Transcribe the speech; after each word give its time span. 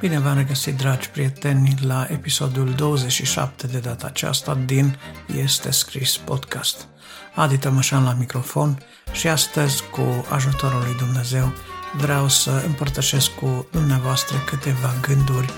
Bine 0.00 0.18
v-am 0.18 0.36
regăsit, 0.36 0.76
dragi 0.76 1.10
prieteni, 1.10 1.74
la 1.80 2.06
episodul 2.10 2.72
27 2.76 3.66
de 3.66 3.78
data 3.78 4.06
aceasta 4.06 4.54
din 4.54 4.98
Este 5.36 5.70
Scris 5.70 6.16
Podcast. 6.16 6.88
Adi 7.34 7.58
Tămășan 7.58 8.04
la 8.04 8.12
microfon 8.18 8.82
și 9.12 9.28
astăzi, 9.28 9.82
cu 9.90 10.26
ajutorul 10.28 10.82
lui 10.84 10.96
Dumnezeu, 10.98 11.52
vreau 11.96 12.28
să 12.28 12.62
împărtășesc 12.66 13.30
cu 13.30 13.66
dumneavoastră 13.70 14.36
câteva 14.46 14.94
gânduri 15.00 15.52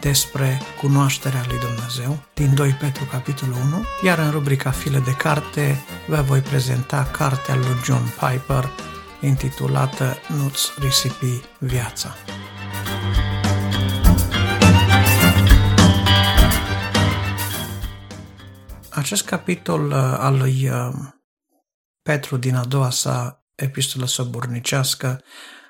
despre 0.00 0.60
cunoașterea 0.80 1.44
lui 1.48 1.58
Dumnezeu 1.58 2.22
din 2.34 2.54
2 2.54 2.70
Petru 2.70 3.04
capitolul 3.04 3.54
1, 3.54 3.84
iar 4.04 4.18
în 4.18 4.30
rubrica 4.30 4.70
File 4.70 4.98
de 4.98 5.12
carte 5.12 5.84
vă 6.06 6.22
voi 6.22 6.40
prezenta 6.40 7.08
cartea 7.12 7.54
lui 7.54 7.76
John 7.84 8.04
Piper 8.20 8.70
intitulată 9.20 10.16
Nu-ți 10.28 10.70
risipi 10.80 11.40
viața. 11.58 12.14
Acest 18.98 19.24
capitol 19.24 19.86
uh, 19.86 19.94
al 19.96 20.36
lui 20.36 20.68
uh, 20.68 20.94
Petru 22.02 22.36
din 22.36 22.54
a 22.54 22.64
doua 22.64 22.90
sa 22.90 23.44
epistolă 23.54 24.06
săburnicească 24.06 25.22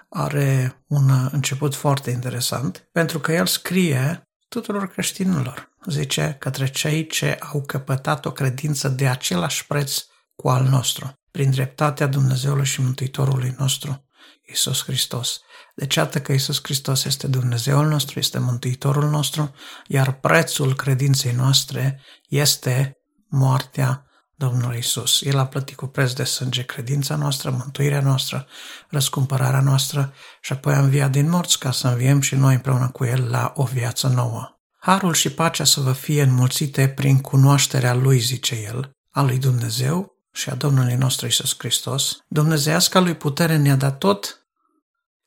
are 0.09 0.83
un 0.87 1.09
uh, 1.09 1.29
început 1.33 1.75
foarte 1.75 2.11
interesant, 2.11 2.89
pentru 2.93 3.19
că 3.19 3.33
el 3.33 3.47
scrie 3.47 4.29
tuturor 4.49 4.89
creștinilor. 4.89 5.77
Zice 5.87 6.37
către 6.39 6.67
cei 6.67 7.07
ce 7.07 7.39
au 7.41 7.63
căpătat 7.63 8.25
o 8.27 8.33
credință 8.33 8.89
de 8.89 9.09
același 9.09 9.67
preț 9.67 10.05
cu 10.35 10.49
al 10.49 10.65
nostru, 10.65 11.13
prin 11.31 11.51
dreptatea 11.51 12.07
Dumnezeului 12.07 12.65
și 12.65 12.81
Mântuitorului 12.81 13.55
nostru, 13.59 14.05
Isus 14.47 14.85
Hristos. 14.85 15.41
Deci 15.75 15.95
iată 15.95 16.21
că 16.21 16.33
Isus 16.33 16.61
Hristos 16.63 17.05
este 17.05 17.27
Dumnezeul 17.27 17.87
nostru, 17.87 18.19
este 18.19 18.39
Mântuitorul 18.39 19.09
nostru, 19.11 19.55
iar 19.87 20.13
prețul 20.13 20.75
credinței 20.75 21.33
noastre 21.33 22.01
este 22.29 22.98
moartea 23.29 24.03
Domnului 24.35 24.79
Isus. 24.79 25.23
El 25.23 25.39
a 25.39 25.47
plătit 25.47 25.77
cu 25.77 25.87
preț 25.87 26.13
de 26.13 26.25
sânge 26.25 26.63
credința 26.63 27.17
noastră, 27.17 27.51
mântuirea 27.51 28.01
noastră, 28.01 28.47
răscumpărarea 28.89 29.61
noastră 29.61 30.13
și 30.41 30.53
apoi 30.53 30.75
a 30.75 30.79
înviat 30.79 31.11
din 31.11 31.29
morți 31.29 31.59
ca 31.59 31.71
să 31.71 31.89
înviem 31.89 32.21
și 32.21 32.35
noi 32.35 32.55
împreună 32.55 32.89
cu 32.89 33.05
El 33.05 33.31
la 33.31 33.53
o 33.57 33.65
viață 33.65 34.09
nouă. 34.09 34.59
Harul 34.79 35.15
și 35.15 35.31
pacea 35.31 35.65
să 35.65 35.81
vă 35.81 35.93
fie 35.93 36.23
înmulțite 36.23 36.89
prin 36.89 37.21
cunoașterea 37.21 37.95
Lui, 37.95 38.19
zice 38.19 38.55
El, 38.55 38.91
a 39.11 39.23
Lui 39.23 39.39
Dumnezeu 39.39 40.17
și 40.33 40.51
a 40.51 40.55
Domnului 40.55 40.95
nostru 40.95 41.27
Isus 41.27 41.55
Hristos. 41.59 42.17
Dumnezeiasca 42.29 43.01
Lui 43.01 43.15
putere 43.15 43.57
ne-a 43.57 43.77
dat 43.77 43.99
tot 43.99 44.47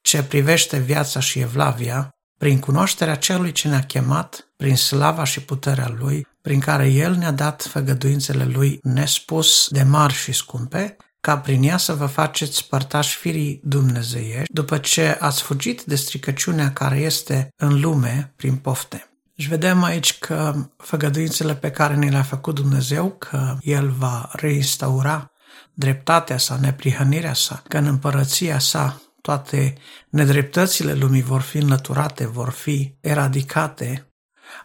ce 0.02 0.24
privește 0.24 0.78
viața 0.78 1.20
și 1.20 1.40
evlavia, 1.40 2.10
prin 2.38 2.60
cunoașterea 2.60 3.16
celui 3.16 3.52
ce 3.52 3.68
ne-a 3.68 3.84
chemat, 3.84 4.51
prin 4.62 4.76
slava 4.76 5.24
și 5.24 5.42
puterea 5.42 5.96
Lui, 6.00 6.28
prin 6.42 6.60
care 6.60 6.88
El 6.88 7.16
ne-a 7.16 7.32
dat 7.32 7.64
făgăduințele 7.64 8.46
Lui 8.46 8.80
nespus 8.84 9.68
de 9.70 9.84
mari 9.84 10.14
și 10.14 10.32
scumpe, 10.32 10.98
ca 11.22 11.38
prin 11.38 11.64
ea 11.64 11.78
să 11.78 11.94
vă 11.94 12.06
faceți 12.06 12.68
părtași 12.68 13.18
firii 13.18 13.62
dumnezeiești, 13.64 14.54
după 14.54 14.78
ce 14.78 15.18
ați 15.20 15.42
fugit 15.42 15.84
de 15.84 15.96
stricăciunea 15.96 16.74
care 16.74 16.98
este 16.98 17.54
în 17.56 17.80
lume 17.80 18.34
prin 18.36 18.56
pofte. 18.56 19.10
Și 19.36 19.48
vedem 19.48 19.84
aici 19.84 20.18
că 20.20 20.54
făgăduințele 20.78 21.56
pe 21.56 21.72
care 21.72 21.96
ne 21.96 22.10
le-a 22.10 22.24
făcut 22.24 22.56
Dumnezeu, 22.56 23.10
că 23.10 23.58
El 23.62 23.90
va 23.90 24.30
reinstaura 24.32 25.32
dreptatea 25.74 26.38
sa, 26.38 26.58
neprihănirea 26.62 27.34
sa, 27.34 27.64
că 27.68 27.78
în 27.78 27.86
împărăția 27.86 28.60
sa 28.60 29.02
toate 29.22 29.74
nedreptățile 30.10 30.94
lumii 30.94 31.22
vor 31.22 31.42
fi 31.42 31.58
înlăturate, 31.58 32.28
vor 32.28 32.50
fi 32.50 32.96
eradicate, 33.00 34.06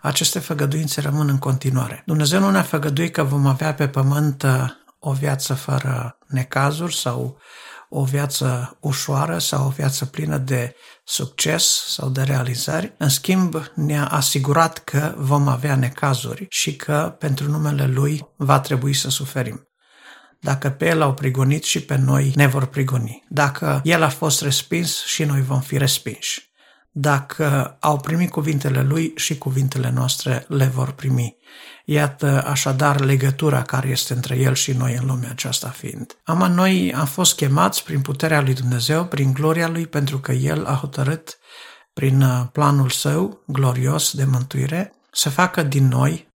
aceste 0.01 0.39
făgăduințe 0.39 1.01
rămân 1.01 1.29
în 1.29 1.39
continuare. 1.39 2.03
Dumnezeu 2.07 2.41
nu 2.41 2.51
ne-a 2.51 2.63
făgăduit 2.63 3.13
că 3.13 3.23
vom 3.23 3.47
avea 3.47 3.75
pe 3.75 3.89
pământ 3.89 4.43
uh, 4.43 4.69
o 4.99 5.13
viață 5.13 5.55
fără 5.55 6.19
necazuri 6.27 6.95
sau 6.95 7.39
o 7.89 8.05
viață 8.05 8.77
ușoară 8.81 9.39
sau 9.39 9.67
o 9.67 9.71
viață 9.71 10.05
plină 10.05 10.39
de 10.39 10.75
succes 11.05 11.85
sau 11.89 12.09
de 12.09 12.23
realizări. 12.23 12.95
În 12.99 13.09
schimb, 13.09 13.55
ne-a 13.75 14.07
asigurat 14.07 14.79
că 14.79 15.15
vom 15.17 15.49
avea 15.49 15.77
necazuri 15.77 16.47
și 16.49 16.77
că 16.77 17.17
pentru 17.19 17.51
numele 17.51 17.87
Lui 17.87 18.29
va 18.37 18.61
trebui 18.61 18.93
să 18.93 19.11
suferim. 19.11 19.69
Dacă 20.41 20.71
pe 20.71 20.87
El 20.87 21.03
au 21.03 21.15
prigonit 21.15 21.65
și 21.65 21.81
pe 21.81 21.97
noi 21.97 22.33
ne 22.35 22.47
vor 22.47 22.67
prigoni. 22.67 23.25
Dacă 23.29 23.81
El 23.85 24.03
a 24.03 24.09
fost 24.09 24.43
respins 24.43 25.05
și 25.05 25.25
noi 25.25 25.43
vom 25.43 25.61
fi 25.61 25.79
respinși. 25.79 26.55
Dacă 26.99 27.77
au 27.81 27.99
primit 27.99 28.31
cuvintele 28.31 28.83
lui 28.83 29.13
și 29.17 29.39
cuvintele 29.39 29.91
noastre 29.91 30.45
le 30.49 30.65
vor 30.65 30.93
primi. 30.93 31.37
Iată 31.85 32.45
așadar 32.47 33.01
legătura 33.01 33.63
care 33.63 33.89
este 33.89 34.13
între 34.13 34.37
el 34.37 34.55
și 34.55 34.73
noi 34.73 34.95
în 34.95 35.07
lumea 35.07 35.31
aceasta 35.31 35.69
fiind. 35.69 36.17
Ama 36.25 36.49
noi 36.49 36.95
am 36.95 37.07
fost 37.07 37.37
chemați 37.37 37.85
prin 37.85 38.01
puterea 38.01 38.41
lui 38.41 38.55
Dumnezeu, 38.55 39.07
prin 39.07 39.33
gloria 39.33 39.69
lui, 39.69 39.87
pentru 39.87 40.19
că 40.19 40.33
el 40.33 40.65
a 40.65 40.75
hotărât 40.75 41.39
prin 41.93 42.23
uh, 42.23 42.47
planul 42.53 42.91
său 42.91 43.43
glorios 43.47 44.13
de 44.15 44.25
mântuire 44.25 44.93
să 45.13 45.29
facă 45.31 45.63
din 45.63 45.89
noi 45.89 46.29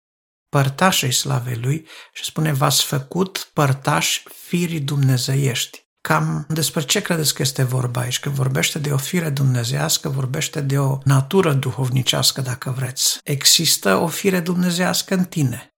părtașii 0.49 1.11
slavei 1.11 1.59
lui 1.61 1.87
și 2.13 2.23
spune 2.23 2.53
v-ați 2.53 2.83
făcut 2.83 3.49
părtași 3.53 4.23
firii 4.47 4.79
dumnezeiești. 4.79 5.89
Cam 6.01 6.45
despre 6.49 6.81
ce 6.81 7.01
credeți 7.01 7.33
că 7.33 7.41
este 7.41 7.63
vorba 7.63 8.01
aici? 8.01 8.19
Că 8.19 8.29
vorbește 8.29 8.79
de 8.79 8.91
o 8.91 8.97
fire 8.97 9.29
dumnezească, 9.29 10.09
vorbește 10.09 10.61
de 10.61 10.79
o 10.79 10.97
natură 11.03 11.53
duhovnicească, 11.53 12.41
dacă 12.41 12.71
vreți. 12.71 13.19
Există 13.23 13.95
o 13.95 14.07
fire 14.07 14.39
dumnezească 14.39 15.13
în 15.13 15.25
tine. 15.25 15.73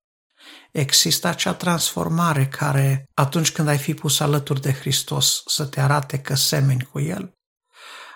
Există 0.72 1.28
acea 1.28 1.54
transformare 1.54 2.48
care, 2.48 3.06
atunci 3.14 3.52
când 3.52 3.68
ai 3.68 3.78
fi 3.78 3.94
pus 3.94 4.20
alături 4.20 4.62
de 4.62 4.74
Hristos, 4.74 5.42
să 5.46 5.66
te 5.66 5.82
arate 5.82 6.20
că 6.20 6.36
semeni 6.36 6.88
cu 6.92 7.00
El. 7.00 7.34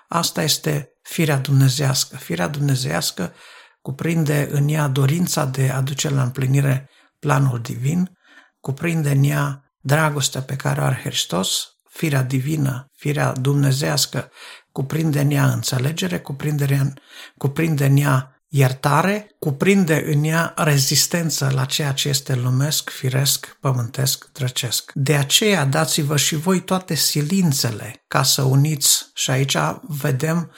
Asta 0.08 0.44
este 0.44 0.90
firea 1.02 1.38
dumnezească. 1.38 2.18
Firea 2.18 2.48
dumnezească 2.48 3.34
cuprinde 3.82 4.48
în 4.52 4.68
ea 4.68 4.88
dorința 4.88 5.46
de 5.46 5.70
a 5.70 5.82
duce 5.82 6.10
la 6.10 6.24
împlinire 6.24 6.90
planul 7.20 7.62
divin, 7.62 8.12
cuprinde 8.60 9.12
în 9.12 9.24
ea 9.24 9.62
dragostea 9.80 10.42
pe 10.42 10.56
care 10.56 10.82
o 10.82 10.84
are 10.84 11.00
Hristos, 11.04 11.77
firea 11.98 12.24
divină, 12.24 12.92
firea 12.96 13.32
dumnezească, 13.32 14.32
cuprinde 14.72 15.20
în 15.20 15.32
ea 15.32 15.52
înțelegere, 15.52 16.20
cuprinde 16.20 16.76
în, 16.80 16.94
cuprinde 17.38 17.86
în 17.86 17.98
ea 17.98 18.42
iertare, 18.48 19.36
cuprinde 19.40 20.04
în 20.14 20.24
ea 20.24 20.54
rezistență 20.56 21.52
la 21.54 21.66
ceea 21.66 21.92
ce 21.92 22.10
este 22.10 22.36
lumesc, 22.36 22.90
firesc, 22.90 23.58
pământesc, 23.62 24.30
trăcesc. 24.32 24.92
De 24.94 25.16
aceea 25.16 25.66
dați-vă 25.66 26.18
și 26.18 26.36
voi 26.36 26.60
toate 26.62 26.96
silințele 26.96 28.04
ca 28.08 28.24
să 28.24 28.42
uniți 28.42 29.06
și 29.14 29.32
aici 29.32 29.58
vedem 29.82 30.52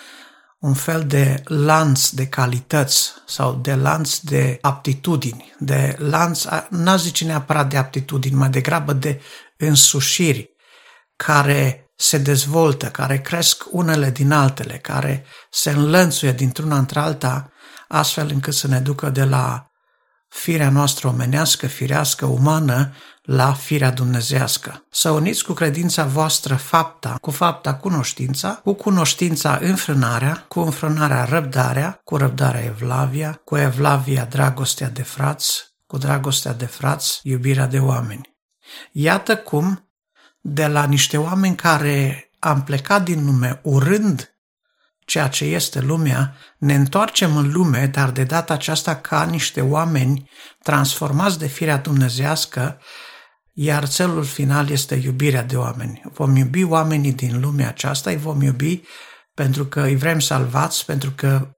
un 0.60 0.74
fel 0.74 1.04
de 1.08 1.44
lanț 1.46 2.10
de 2.10 2.28
calități 2.28 3.12
sau 3.28 3.56
de 3.56 3.76
lanț 3.76 4.18
de 4.18 4.58
aptitudini, 4.62 5.56
de 5.60 5.96
lanț, 6.00 6.44
n-a 6.70 6.96
zice 6.96 7.26
neapărat 7.26 7.70
de 7.70 7.78
aptitudini, 7.78 8.36
mai 8.36 8.50
degrabă 8.50 8.94
de 8.94 9.22
însușiri, 9.58 10.58
care 11.26 11.92
se 11.96 12.18
dezvoltă, 12.18 12.88
care 12.88 13.22
cresc 13.22 13.64
unele 13.72 14.10
din 14.10 14.32
altele, 14.32 14.78
care 14.78 15.26
se 15.50 15.70
înlănțuie 15.70 16.32
dintr-una 16.32 16.78
într-alta, 16.78 17.52
astfel 17.88 18.30
încât 18.34 18.54
să 18.54 18.68
ne 18.68 18.80
ducă 18.80 19.10
de 19.10 19.24
la 19.24 19.72
firea 20.28 20.70
noastră 20.70 21.08
omenească, 21.08 21.68
firească, 21.68 22.26
umană, 22.26 22.94
la 23.22 23.54
firea 23.54 23.92
dumnezească. 23.92 24.86
Să 24.92 25.10
uniți 25.10 25.44
cu 25.44 25.54
credința 25.54 26.04
voastră 26.06 26.56
fapta, 26.56 27.18
cu 27.22 27.32
fapta 27.32 27.76
cunoștința, 27.76 28.50
cu 28.64 28.74
cunoștința 28.74 29.60
înfrânarea, 29.62 30.46
cu 30.48 30.60
înfrânarea 30.60 31.24
răbdarea, 31.24 32.02
cu 32.04 32.18
răbdarea 32.18 32.64
evlavia, 32.64 33.42
cu 33.44 33.58
evlavia 33.58 34.26
dragostea 34.26 34.90
de 34.90 35.04
frați, 35.04 35.64
cu 35.88 35.98
dragostea 35.98 36.54
de 36.54 36.66
frați 36.66 37.20
iubirea 37.24 37.66
de 37.66 37.80
oameni. 37.80 38.38
Iată 38.92 39.38
cum 39.38 39.89
de 40.42 40.68
la 40.68 40.86
niște 40.86 41.18
oameni 41.18 41.56
care 41.56 42.30
am 42.40 42.64
plecat 42.64 43.04
din 43.04 43.26
lume 43.26 43.60
urând 43.64 44.34
ceea 45.10 45.28
ce 45.28 45.46
este 45.46 45.80
lumea, 45.80 46.36
ne 46.58 46.76
întoarcem 46.76 47.38
în 47.38 47.52
lume, 47.52 47.86
dar 47.86 48.12
de 48.12 48.24
data 48.24 48.54
aceasta 48.54 48.96
ca 48.96 49.24
niște 49.24 49.62
oameni 49.62 50.30
transformați 50.64 51.40
de 51.40 51.48
firea 51.48 51.78
dumnezească, 51.78 52.82
iar 53.54 53.88
celul 53.88 54.24
final 54.24 54.70
este 54.70 54.96
iubirea 54.96 55.44
de 55.44 55.58
oameni. 55.58 56.02
Vom 56.14 56.36
iubi 56.36 56.64
oamenii 56.64 57.14
din 57.14 57.40
lumea 57.40 57.68
aceasta, 57.68 58.10
îi 58.10 58.18
vom 58.18 58.42
iubi 58.42 58.82
pentru 59.34 59.66
că 59.66 59.82
îi 59.82 59.96
vrem 59.96 60.20
salvați, 60.20 60.86
pentru 60.86 61.12
că 61.12 61.50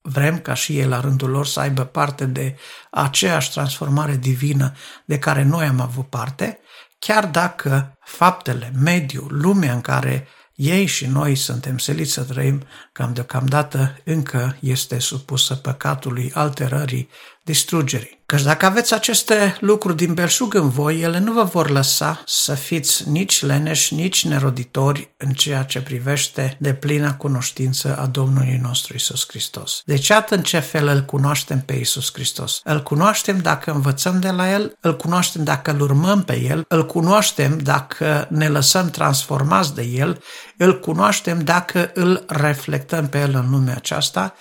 vrem 0.00 0.38
ca 0.38 0.54
și 0.54 0.78
ei 0.78 0.86
la 0.86 1.00
rândul 1.00 1.30
lor 1.30 1.46
să 1.46 1.60
aibă 1.60 1.84
parte 1.84 2.24
de 2.24 2.56
aceeași 2.90 3.50
transformare 3.50 4.16
divină 4.16 4.72
de 5.04 5.18
care 5.18 5.42
noi 5.42 5.66
am 5.66 5.80
avut 5.80 6.06
parte 6.06 6.58
chiar 7.06 7.26
dacă 7.26 7.98
faptele, 8.04 8.72
mediul, 8.82 9.40
lumea 9.40 9.72
în 9.72 9.80
care 9.80 10.28
ei 10.54 10.86
și 10.86 11.06
noi 11.06 11.34
suntem 11.34 11.78
siliți 11.78 12.12
să 12.12 12.22
trăim 12.22 12.62
cam 12.92 13.12
deocamdată 13.12 13.96
încă 14.04 14.56
este 14.60 14.98
supusă 14.98 15.54
păcatului, 15.54 16.30
alterării, 16.34 17.08
distrugerii. 17.46 18.14
Căci 18.26 18.42
dacă 18.42 18.66
aveți 18.66 18.94
aceste 18.94 19.56
lucruri 19.60 19.96
din 19.96 20.14
belșug 20.14 20.54
în 20.54 20.68
voi, 20.68 21.00
ele 21.00 21.18
nu 21.18 21.32
vă 21.32 21.42
vor 21.42 21.70
lăsa 21.70 22.22
să 22.26 22.54
fiți 22.54 23.08
nici 23.08 23.42
leneși, 23.42 23.94
nici 23.94 24.24
neroditori 24.24 25.14
în 25.16 25.32
ceea 25.32 25.62
ce 25.62 25.80
privește 25.80 26.56
de 26.60 26.74
plina 26.74 27.14
cunoștință 27.14 27.96
a 28.00 28.06
Domnului 28.06 28.58
nostru 28.62 28.92
Isus 28.96 29.24
Hristos. 29.28 29.82
Deci 29.84 30.10
atât 30.10 30.36
în 30.36 30.42
ce 30.42 30.58
fel 30.58 30.86
îl 30.86 31.00
cunoaștem 31.00 31.60
pe 31.60 31.72
Isus 31.72 32.12
Hristos. 32.12 32.60
Îl 32.64 32.82
cunoaștem 32.82 33.38
dacă 33.38 33.70
învățăm 33.70 34.20
de 34.20 34.30
la 34.30 34.50
El, 34.50 34.76
îl 34.80 34.96
cunoaștem 34.96 35.44
dacă 35.44 35.70
îl 35.70 35.80
urmăm 35.80 36.24
pe 36.24 36.40
El, 36.40 36.64
îl 36.68 36.86
cunoaștem 36.86 37.58
dacă 37.58 38.26
ne 38.30 38.48
lăsăm 38.48 38.90
transformați 38.90 39.74
de 39.74 39.82
El, 39.82 40.22
îl 40.56 40.80
cunoaștem 40.80 41.40
dacă 41.40 41.90
îl 41.94 42.24
reflectăm 42.28 43.08
pe 43.08 43.18
El 43.18 43.34
în 43.34 43.50
lumea 43.50 43.74
aceasta 43.76 44.34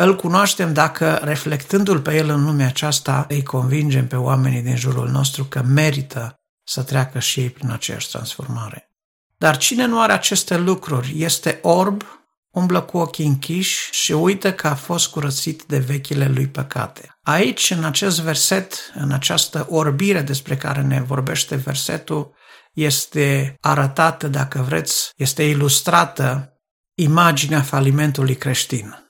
îl 0.00 0.16
cunoaștem 0.16 0.72
dacă, 0.72 1.20
reflectându-l 1.22 2.00
pe 2.00 2.16
el 2.16 2.28
în 2.28 2.44
lumea 2.44 2.66
aceasta, 2.66 3.26
îi 3.28 3.42
convingem 3.42 4.06
pe 4.06 4.16
oamenii 4.16 4.62
din 4.62 4.76
jurul 4.76 5.08
nostru 5.08 5.44
că 5.44 5.62
merită 5.62 6.34
să 6.64 6.82
treacă 6.82 7.18
și 7.18 7.40
ei 7.40 7.50
prin 7.50 7.70
aceeași 7.70 8.08
transformare. 8.08 8.90
Dar 9.36 9.56
cine 9.56 9.86
nu 9.86 10.00
are 10.00 10.12
aceste 10.12 10.56
lucruri 10.56 11.22
este 11.22 11.58
orb, 11.62 12.02
umblă 12.50 12.80
cu 12.80 12.98
ochii 12.98 13.26
închiși 13.26 13.88
și 13.92 14.12
uită 14.12 14.52
că 14.52 14.68
a 14.68 14.74
fost 14.74 15.08
curățit 15.08 15.62
de 15.62 15.78
vechile 15.78 16.28
lui 16.28 16.46
păcate. 16.46 17.18
Aici, 17.22 17.70
în 17.70 17.84
acest 17.84 18.20
verset, 18.20 18.92
în 18.94 19.12
această 19.12 19.66
orbire 19.70 20.20
despre 20.20 20.56
care 20.56 20.82
ne 20.82 21.00
vorbește 21.00 21.56
versetul, 21.56 22.34
este 22.72 23.56
arătată, 23.60 24.28
dacă 24.28 24.62
vreți, 24.62 25.10
este 25.16 25.42
ilustrată 25.42 26.52
imaginea 26.94 27.62
falimentului 27.62 28.36
creștin. 28.36 29.07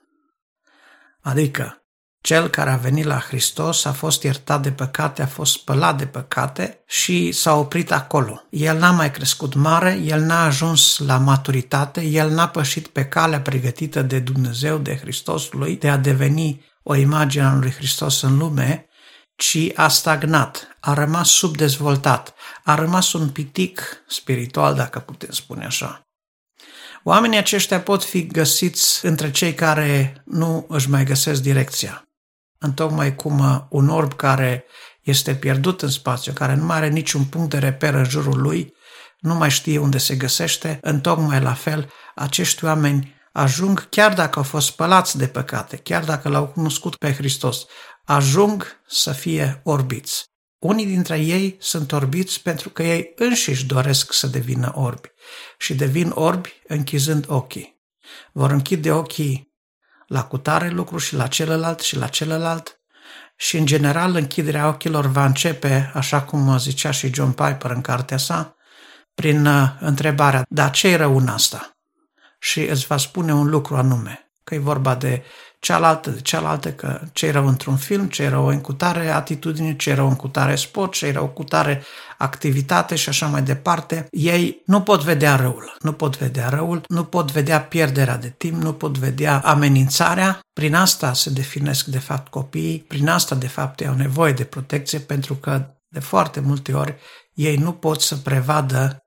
Adică, 1.21 1.83
cel 2.21 2.49
care 2.49 2.71
a 2.71 2.77
venit 2.77 3.05
la 3.05 3.19
Hristos 3.19 3.85
a 3.85 3.93
fost 3.93 4.23
iertat 4.23 4.63
de 4.63 4.73
păcate, 4.73 5.23
a 5.23 5.27
fost 5.27 5.53
spălat 5.53 5.99
de 5.99 6.07
păcate 6.07 6.83
și 6.87 7.33
s-a 7.33 7.55
oprit 7.55 7.93
acolo. 7.93 8.43
El 8.51 8.79
n-a 8.79 8.91
mai 8.91 9.11
crescut 9.11 9.55
mare, 9.55 9.99
el 10.05 10.21
n-a 10.21 10.45
ajuns 10.45 10.99
la 10.99 11.19
maturitate, 11.19 12.01
el 12.01 12.31
n-a 12.31 12.49
pășit 12.49 12.87
pe 12.87 13.05
calea 13.05 13.41
pregătită 13.41 14.03
de 14.03 14.19
Dumnezeu, 14.19 14.79
de 14.79 14.97
Hristosului, 14.97 15.77
de 15.77 15.89
a 15.89 15.97
deveni 15.97 16.67
o 16.83 16.95
imagine 16.95 17.45
a 17.45 17.55
lui 17.55 17.71
Hristos 17.71 18.23
în 18.23 18.39
lume, 18.39 18.89
ci 19.37 19.59
a 19.75 19.89
stagnat, 19.89 20.77
a 20.81 20.95
rămas 20.95 21.29
subdezvoltat, 21.29 22.35
a 22.65 22.75
rămas 22.75 23.13
un 23.13 23.29
pitic 23.29 24.03
spiritual, 24.07 24.75
dacă 24.75 24.99
putem 24.99 25.31
spune 25.31 25.65
așa. 25.65 26.08
Oamenii 27.09 27.39
aceștia 27.39 27.81
pot 27.81 28.05
fi 28.05 28.27
găsiți 28.27 29.07
între 29.07 29.31
cei 29.31 29.55
care 29.55 30.23
nu 30.25 30.67
își 30.69 30.91
mai 30.91 31.05
găsesc 31.05 31.43
direcția. 31.43 32.09
Întocmai 32.59 33.15
cum 33.15 33.39
uh, 33.39 33.61
un 33.69 33.89
orb 33.89 34.13
care 34.17 34.65
este 35.03 35.35
pierdut 35.35 35.83
în 35.83 35.89
spațiu, 35.89 36.33
care 36.33 36.55
nu 36.55 36.65
mai 36.65 36.77
are 36.77 36.89
niciun 36.89 37.25
punct 37.25 37.51
de 37.51 37.59
reper 37.59 37.95
în 37.95 38.05
jurul 38.05 38.41
lui, 38.41 38.75
nu 39.19 39.35
mai 39.35 39.51
știe 39.51 39.79
unde 39.79 39.99
se 39.99 40.15
găsește, 40.15 40.79
întocmai 40.83 41.41
la 41.41 41.53
fel, 41.53 41.91
acești 42.15 42.65
oameni 42.65 43.17
ajung, 43.33 43.89
chiar 43.89 44.15
dacă 44.15 44.39
au 44.39 44.45
fost 44.45 44.67
spălați 44.67 45.19
de 45.19 45.27
păcate, 45.27 45.77
chiar 45.77 46.05
dacă 46.05 46.29
l-au 46.29 46.47
cunoscut 46.47 46.97
pe 46.97 47.13
Hristos, 47.13 47.65
ajung 48.05 48.81
să 48.87 49.13
fie 49.13 49.61
orbiți. 49.65 50.25
Unii 50.59 50.87
dintre 50.87 51.19
ei 51.19 51.57
sunt 51.61 51.93
orbiți 51.93 52.43
pentru 52.43 52.71
că 52.71 52.83
ei 52.83 53.13
înșiși 53.17 53.67
doresc 53.67 54.13
să 54.13 54.27
devină 54.27 54.73
orbi 54.75 55.09
și 55.59 55.75
devin 55.75 56.11
orbi 56.15 56.63
închizând 56.67 57.25
ochii. 57.29 57.81
Vor 58.33 58.51
închide 58.51 58.93
ochii 58.93 59.53
la 60.07 60.25
cutare 60.25 60.69
lucru 60.69 60.99
și 60.99 61.15
la 61.15 61.27
celălalt 61.27 61.81
și 61.81 61.97
la 61.97 62.07
celălalt 62.07 62.79
și, 63.37 63.57
în 63.57 63.67
general, 63.67 64.15
închiderea 64.15 64.69
ochilor 64.69 65.07
va 65.07 65.25
începe, 65.25 65.91
așa 65.95 66.23
cum 66.23 66.59
zicea 66.59 66.91
și 66.91 67.15
John 67.15 67.31
Piper 67.31 67.71
în 67.71 67.81
cartea 67.81 68.17
sa, 68.17 68.57
prin 69.15 69.47
uh, 69.47 69.69
întrebarea, 69.81 70.45
da, 70.49 70.69
ce 70.69 70.89
e 70.89 70.97
rău 70.97 71.17
în 71.17 71.29
asta? 71.29 71.77
Și 72.39 72.61
îți 72.61 72.87
va 72.87 72.97
spune 72.97 73.35
un 73.35 73.49
lucru 73.49 73.77
anume, 73.77 74.31
că 74.45 74.55
e 74.55 74.59
vorba 74.59 74.95
de 74.95 75.23
cealaltă 75.61 76.11
de 76.11 76.21
cealaltă, 76.21 76.73
că 76.73 77.01
ce 77.13 77.31
rău 77.31 77.47
într-un 77.47 77.77
film, 77.77 78.07
ce 78.07 78.29
rău 78.29 78.47
în 78.47 78.61
cutare 78.61 79.09
atitudine, 79.09 79.77
ce 79.77 79.95
rău 79.95 80.09
în 80.09 80.17
cutare 80.17 80.55
sport, 80.55 80.93
ce 80.93 81.13
rău 81.13 81.29
cu 81.29 81.45
tare 81.45 81.83
activitate 82.19 82.95
și 82.95 83.09
așa 83.09 83.27
mai 83.27 83.43
departe. 83.43 84.07
Ei 84.11 84.63
nu 84.67 84.83
pot 84.83 85.03
vedea 85.03 85.37
răul, 85.37 85.77
nu 85.81 85.93
pot 85.93 86.19
vedea 86.19 86.49
răul, 86.49 86.83
nu 86.89 87.05
pot 87.05 87.31
vedea 87.31 87.61
pierderea 87.61 88.17
de 88.17 88.35
timp, 88.37 88.63
nu 88.63 88.73
pot 88.73 88.99
vedea 88.99 89.41
amenințarea. 89.45 90.41
Prin 90.53 90.75
asta 90.75 91.13
se 91.13 91.31
definesc 91.31 91.85
de 91.85 91.99
fapt 91.99 92.31
copiii, 92.31 92.79
prin 92.79 93.09
asta 93.09 93.35
de 93.35 93.49
fapt 93.49 93.81
au 93.81 93.95
nevoie 93.95 94.33
de 94.33 94.45
protecție 94.45 94.99
pentru 94.99 95.35
că 95.35 95.67
de 95.89 96.01
foarte 96.01 96.41
multe 96.41 96.73
ori 96.73 96.97
ei 97.35 97.57
nu 97.57 97.73
pot 97.73 98.01
să 98.01 98.17
prevadă 98.17 98.99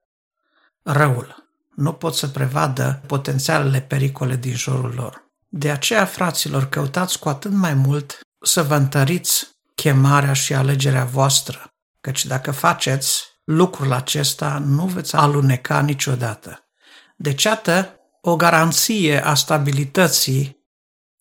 răul, 0.83 1.35
nu 1.75 1.93
pot 1.93 2.15
să 2.15 2.27
prevadă 2.27 3.01
potențialele 3.07 3.81
pericole 3.81 4.35
din 4.35 4.55
jurul 4.55 4.93
lor. 4.95 5.30
De 5.53 5.71
aceea, 5.71 6.05
fraților, 6.05 6.69
căutați 6.69 7.19
cu 7.19 7.29
atât 7.29 7.51
mai 7.51 7.73
mult 7.73 8.19
să 8.41 8.63
vă 8.63 8.75
întăriți 8.75 9.47
chemarea 9.75 10.33
și 10.33 10.53
alegerea 10.53 11.05
voastră, 11.05 11.73
căci 12.01 12.25
dacă 12.25 12.51
faceți 12.51 13.23
lucrul 13.43 13.91
acesta, 13.93 14.57
nu 14.65 14.85
veți 14.85 15.15
aluneca 15.15 15.81
niciodată. 15.81 16.69
Deci, 17.15 17.45
atât, 17.45 17.95
o 18.21 18.35
garanție 18.35 19.25
a 19.25 19.33
stabilității 19.33 20.69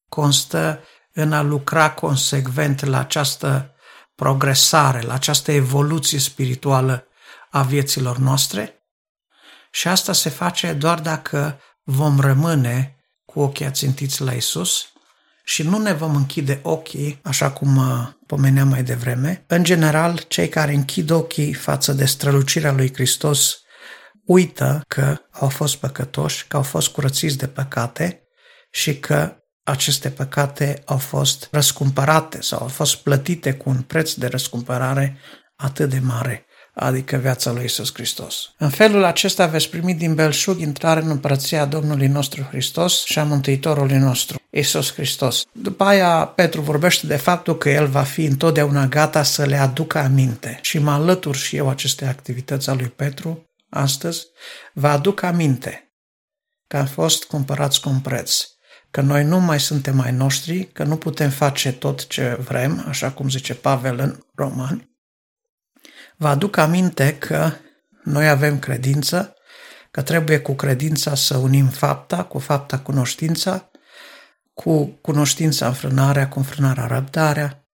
constă 0.08 0.84
în 1.12 1.32
a 1.32 1.42
lucra 1.42 1.90
consecvent 1.90 2.84
la 2.84 2.98
această 2.98 3.74
progresare, 4.14 5.00
la 5.00 5.14
această 5.14 5.52
evoluție 5.52 6.18
spirituală 6.18 7.06
a 7.50 7.62
vieților 7.62 8.16
noastre 8.18 8.84
și 9.70 9.88
asta 9.88 10.12
se 10.12 10.28
face 10.28 10.72
doar 10.72 11.00
dacă 11.00 11.60
vom 11.82 12.20
rămâne 12.20 12.99
cu 13.32 13.40
ochii 13.40 13.66
ațintiți 13.66 14.22
la 14.22 14.32
Isus 14.32 14.92
și 15.44 15.62
nu 15.62 15.78
ne 15.78 15.92
vom 15.92 16.14
închide 16.14 16.60
ochii, 16.62 17.20
așa 17.22 17.50
cum 17.50 17.76
uh, 17.76 18.08
pomeneam 18.26 18.68
mai 18.68 18.82
devreme. 18.82 19.44
În 19.46 19.64
general, 19.64 20.24
cei 20.28 20.48
care 20.48 20.72
închid 20.72 21.10
ochii 21.10 21.52
față 21.52 21.92
de 21.92 22.04
strălucirea 22.04 22.72
lui 22.72 22.92
Hristos 22.94 23.60
uită 24.24 24.80
că 24.88 25.16
au 25.30 25.48
fost 25.48 25.76
păcătoși, 25.76 26.46
că 26.46 26.56
au 26.56 26.62
fost 26.62 26.88
curățiți 26.88 27.36
de 27.36 27.46
păcate 27.46 28.22
și 28.70 28.98
că 28.98 29.34
aceste 29.62 30.10
păcate 30.10 30.82
au 30.84 30.98
fost 30.98 31.48
răscumpărate 31.50 32.42
sau 32.42 32.58
au 32.58 32.68
fost 32.68 32.96
plătite 32.96 33.52
cu 33.52 33.68
un 33.68 33.82
preț 33.82 34.12
de 34.12 34.26
răscumpărare 34.26 35.18
atât 35.56 35.90
de 35.90 35.98
mare 35.98 36.44
adică 36.74 37.16
viața 37.16 37.52
lui 37.52 37.64
Isus 37.64 37.94
Hristos. 37.94 38.52
În 38.58 38.68
felul 38.68 39.04
acesta 39.04 39.46
veți 39.46 39.68
primi 39.68 39.94
din 39.94 40.14
belșug 40.14 40.58
intrare 40.58 41.00
în 41.00 41.10
împărăția 41.10 41.64
Domnului 41.64 42.06
nostru 42.06 42.42
Hristos 42.42 43.04
și 43.04 43.18
a 43.18 43.24
Mântuitorului 43.24 43.96
nostru, 43.96 44.40
Isus 44.50 44.92
Hristos. 44.92 45.44
După 45.52 45.84
aia, 45.84 46.24
Petru 46.24 46.60
vorbește 46.60 47.06
de 47.06 47.16
faptul 47.16 47.58
că 47.58 47.70
el 47.70 47.86
va 47.86 48.02
fi 48.02 48.24
întotdeauna 48.24 48.86
gata 48.86 49.22
să 49.22 49.44
le 49.44 49.56
aducă 49.56 49.98
aminte 49.98 50.58
și 50.62 50.78
mă 50.78 50.90
alătur 50.90 51.36
și 51.36 51.56
eu 51.56 51.68
aceste 51.68 52.04
activități 52.04 52.70
a 52.70 52.72
lui 52.72 52.88
Petru 52.88 53.44
astăzi, 53.70 54.26
va 54.72 54.92
aduc 54.92 55.22
aminte 55.22 55.84
că 56.66 56.76
am 56.76 56.86
fost 56.86 57.24
cumpărați 57.24 57.80
cu 57.80 57.88
un 57.88 58.00
preț, 58.00 58.44
că 58.90 59.00
noi 59.00 59.24
nu 59.24 59.40
mai 59.40 59.60
suntem 59.60 59.96
mai 59.96 60.12
noștri, 60.12 60.64
că 60.72 60.84
nu 60.84 60.96
putem 60.96 61.30
face 61.30 61.72
tot 61.72 62.06
ce 62.06 62.38
vrem, 62.44 62.84
așa 62.88 63.10
cum 63.10 63.28
zice 63.28 63.54
Pavel 63.54 63.98
în 63.98 64.18
Romani, 64.34 64.89
Vă 66.20 66.28
aduc 66.28 66.56
aminte 66.56 67.16
că 67.18 67.52
noi 68.04 68.28
avem 68.28 68.58
credință, 68.58 69.34
că 69.90 70.02
trebuie 70.02 70.38
cu 70.38 70.54
credința 70.54 71.14
să 71.14 71.36
unim 71.36 71.66
fapta, 71.66 72.24
cu 72.24 72.38
fapta 72.38 72.78
cunoștința, 72.78 73.70
cu 74.54 74.86
cunoștința 74.86 75.66
înfrânarea, 75.66 76.28
cu 76.28 76.38
înfrânarea 76.38 76.86
răbdarea, 76.86 77.68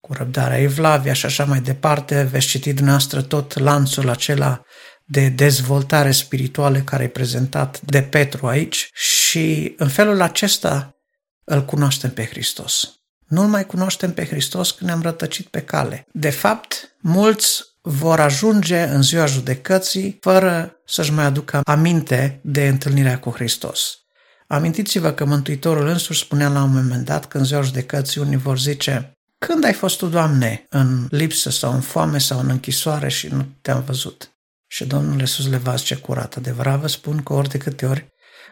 cu 0.00 0.12
răbdarea 0.12 0.58
evlavia 0.58 1.12
și 1.12 1.26
așa 1.26 1.44
mai 1.44 1.60
departe. 1.60 2.22
Veți 2.22 2.46
citi 2.46 2.72
dumneavoastră 2.72 3.22
tot 3.22 3.58
lanțul 3.58 4.08
acela 4.08 4.62
de 5.04 5.28
dezvoltare 5.28 6.10
spirituală 6.10 6.78
care 6.78 7.04
e 7.04 7.08
prezentat 7.08 7.80
de 7.80 8.02
Petru 8.02 8.46
aici 8.46 8.90
și 8.92 9.74
în 9.76 9.88
felul 9.88 10.20
acesta 10.20 10.96
îl 11.44 11.64
cunoaștem 11.64 12.10
pe 12.10 12.24
Hristos. 12.24 12.94
Nu-L 13.26 13.46
mai 13.46 13.66
cunoaștem 13.66 14.12
pe 14.12 14.26
Hristos 14.26 14.70
când 14.70 14.90
ne-am 14.90 15.02
rătăcit 15.02 15.46
pe 15.46 15.60
cale. 15.60 16.06
De 16.12 16.30
fapt, 16.30 16.96
mulți 16.98 17.68
vor 17.82 18.20
ajunge 18.20 18.82
în 18.82 19.02
ziua 19.02 19.26
judecății 19.26 20.18
fără 20.20 20.80
să-și 20.86 21.12
mai 21.12 21.24
aducă 21.24 21.60
aminte 21.64 22.40
de 22.42 22.68
întâlnirea 22.68 23.18
cu 23.18 23.30
Hristos. 23.30 23.98
Amintiți-vă 24.46 25.12
că 25.12 25.24
Mântuitorul 25.24 25.86
însuși 25.86 26.24
spunea 26.24 26.48
la 26.48 26.62
un 26.62 26.72
moment 26.74 27.04
dat 27.04 27.28
că 27.28 27.38
în 27.38 27.44
ziua 27.44 27.60
judecății 27.60 28.20
unii 28.20 28.36
vor 28.36 28.58
zice 28.58 29.12
când 29.38 29.64
ai 29.64 29.72
fost 29.72 29.98
tu, 29.98 30.06
Doamne, 30.06 30.66
în 30.68 31.06
lipsă 31.10 31.50
sau 31.50 31.72
în 31.72 31.80
foame 31.80 32.18
sau 32.18 32.38
în 32.38 32.48
închisoare 32.48 33.08
și 33.08 33.26
nu 33.26 33.46
te-am 33.62 33.82
văzut? 33.82 34.34
Și 34.66 34.84
Domnul 34.84 35.20
Iisus 35.20 35.48
le 35.48 35.56
va 35.56 35.74
zice 35.74 35.94
curat. 35.94 36.36
Adevărat 36.36 36.80
vă 36.80 36.86
spun 36.86 37.22
că 37.22 37.32
ori 37.32 37.48
de 37.48 37.58
câte 37.58 37.86
ori 37.86 38.08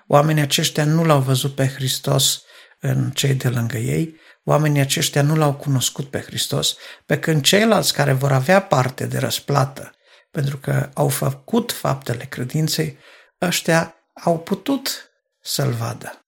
oamenii 0.07 0.43
aceștia 0.43 0.85
nu 0.85 1.05
l-au 1.05 1.21
văzut 1.21 1.55
pe 1.55 1.67
Hristos 1.67 2.43
în 2.81 3.11
cei 3.11 3.35
de 3.35 3.49
lângă 3.49 3.77
ei, 3.77 4.17
oamenii 4.49 4.81
aceștia 4.81 5.23
nu 5.23 5.37
l-au 5.37 5.55
cunoscut 5.55 6.11
pe 6.11 6.21
Hristos, 6.21 6.77
pe 7.07 7.19
când 7.19 7.43
ceilalți 7.43 7.93
care 7.93 8.13
vor 8.13 8.33
avea 8.33 8.63
parte 8.63 9.07
de 9.07 9.19
răsplată, 9.19 9.93
pentru 10.31 10.57
că 10.57 10.91
au 10.95 11.09
făcut 11.09 11.73
faptele 11.73 12.25
credinței, 12.25 12.99
ăștia 13.41 13.95
au 14.13 14.39
putut 14.39 15.11
să-l 15.41 15.71
vadă. 15.71 16.27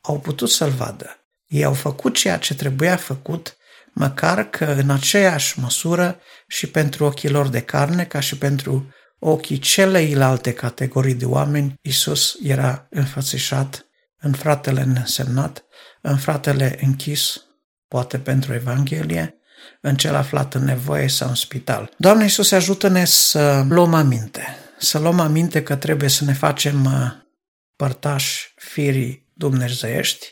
Au 0.00 0.20
putut 0.20 0.50
să-l 0.50 0.70
vadă. 0.70 1.18
Ei 1.46 1.64
au 1.64 1.74
făcut 1.74 2.14
ceea 2.14 2.38
ce 2.38 2.54
trebuia 2.54 2.96
făcut, 2.96 3.56
măcar 3.92 4.50
că 4.50 4.64
în 4.64 4.90
aceeași 4.90 5.58
măsură 5.58 6.20
și 6.46 6.66
pentru 6.66 7.04
ochii 7.04 7.28
lor 7.28 7.48
de 7.48 7.60
carne, 7.60 8.04
ca 8.04 8.20
și 8.20 8.38
pentru 8.38 8.94
ochii 9.18 9.58
celeilalte 9.58 10.52
categorii 10.52 11.14
de 11.14 11.24
oameni, 11.24 11.74
Isus 11.80 12.36
era 12.42 12.86
înfățișat 12.90 13.86
în 14.20 14.32
fratele 14.32 14.84
nesemnat, 14.84 15.64
în 16.00 16.16
fratele 16.16 16.78
închis, 16.80 17.44
poate 17.88 18.18
pentru 18.18 18.54
Evanghelie, 18.54 19.34
în 19.80 19.96
cel 19.96 20.14
aflat 20.14 20.54
în 20.54 20.64
nevoie 20.64 21.08
sau 21.08 21.28
în 21.28 21.34
spital. 21.34 21.90
Doamne 21.96 22.22
Iisus, 22.22 22.52
ajută-ne 22.52 23.04
să 23.04 23.64
luăm 23.68 23.94
aminte, 23.94 24.56
să 24.78 24.98
luăm 24.98 25.20
aminte 25.20 25.62
că 25.62 25.76
trebuie 25.76 26.08
să 26.08 26.24
ne 26.24 26.32
facem 26.32 26.84
uh, 26.84 27.10
părtași 27.76 28.52
firii 28.56 29.28
dumnezeiești, 29.34 30.26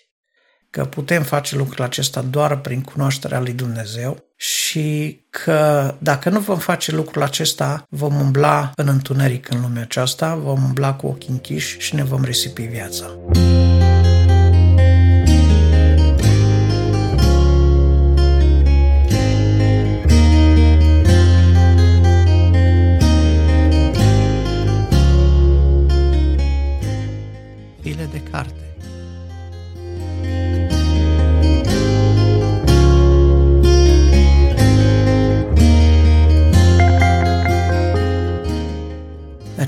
că 0.70 0.84
putem 0.84 1.22
face 1.22 1.56
lucrul 1.56 1.84
acesta 1.84 2.22
doar 2.22 2.60
prin 2.60 2.82
cunoașterea 2.82 3.40
lui 3.40 3.52
Dumnezeu 3.52 4.24
și 4.36 5.20
că 5.30 5.94
dacă 5.98 6.28
nu 6.30 6.40
vom 6.40 6.58
face 6.58 6.92
lucrul 6.92 7.22
acesta, 7.22 7.86
vom 7.88 8.14
umbla 8.14 8.70
în 8.74 8.88
întuneric 8.88 9.50
în 9.50 9.60
lumea 9.60 9.82
aceasta, 9.82 10.34
vom 10.34 10.64
umbla 10.64 10.94
cu 10.94 11.06
ochii 11.06 11.30
închiși 11.30 11.78
și 11.78 11.94
ne 11.94 12.04
vom 12.04 12.24
risipi 12.24 12.62
viața. 12.62 13.18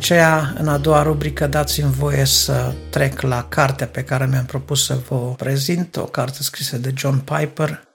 Aceea, 0.01 0.55
în 0.59 0.69
a 0.69 0.79
doua 0.79 1.03
rubrică, 1.03 1.47
dați-mi 1.47 1.93
voie 1.93 2.25
să 2.25 2.75
trec 2.91 3.21
la 3.21 3.45
cartea 3.49 3.87
pe 3.87 4.05
care 4.05 4.27
mi-am 4.27 4.45
propus 4.45 4.85
să 4.85 4.99
vă 5.09 5.35
prezint, 5.37 5.97
o 5.97 6.05
carte 6.05 6.43
scrisă 6.43 6.79
de 6.79 6.93
John 6.97 7.17
Piper, 7.17 7.89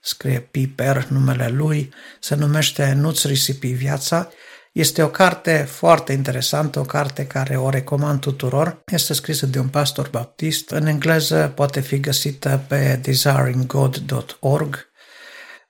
scrie 0.00 0.40
Piper, 0.40 1.06
numele 1.08 1.48
lui, 1.48 1.92
se 2.20 2.34
numește 2.34 2.92
Nu-ți 2.92 3.26
risipi 3.26 3.68
viața. 3.68 4.28
Este 4.72 5.02
o 5.02 5.08
carte 5.08 5.66
foarte 5.68 6.12
interesantă, 6.12 6.78
o 6.78 6.82
carte 6.82 7.26
care 7.26 7.56
o 7.56 7.70
recomand 7.70 8.20
tuturor. 8.20 8.82
Este 8.86 9.12
scrisă 9.12 9.46
de 9.46 9.58
un 9.58 9.68
pastor 9.68 10.08
baptist. 10.10 10.70
În 10.70 10.86
engleză 10.86 11.52
poate 11.54 11.80
fi 11.80 12.00
găsită 12.00 12.64
pe 12.68 12.98
desiringgod.org 13.02 14.89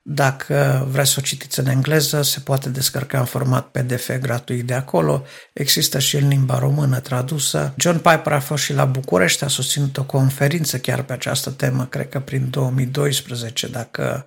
dacă 0.03 0.87
vreți 0.91 1.11
să 1.11 1.17
o 1.19 1.23
citiți 1.23 1.59
în 1.59 1.67
engleză, 1.67 2.23
se 2.23 2.41
poate 2.41 2.69
descărca 2.69 3.19
în 3.19 3.25
format 3.25 3.71
PDF 3.71 4.11
gratuit 4.21 4.67
de 4.67 4.75
acolo. 4.75 5.25
Există 5.53 5.99
și 5.99 6.17
în 6.17 6.29
limba 6.29 6.59
română 6.59 7.01
tradusă. 7.01 7.75
John 7.77 7.97
Piper 7.97 8.33
a 8.33 8.41
fost 8.41 8.63
și 8.63 8.73
la 8.73 8.85
București, 8.85 9.45
a 9.45 9.49
susținut 9.49 9.97
o 9.97 10.05
conferință 10.05 10.79
chiar 10.79 11.03
pe 11.03 11.13
această 11.13 11.51
temă, 11.51 11.87
cred 11.87 12.09
că 12.09 12.21
prin 12.21 12.51
2012, 12.51 13.69
dacă 13.69 14.27